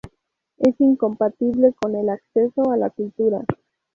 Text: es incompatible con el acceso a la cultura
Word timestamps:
es 0.57 0.81
incompatible 0.81 1.73
con 1.79 1.95
el 1.95 2.09
acceso 2.09 2.71
a 2.71 2.75
la 2.75 2.89
cultura 2.89 3.45